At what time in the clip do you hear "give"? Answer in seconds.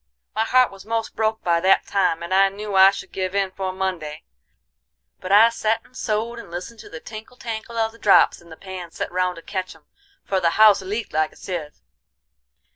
3.11-3.35